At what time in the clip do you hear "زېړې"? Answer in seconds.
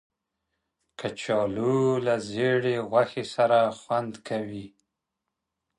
2.29-2.75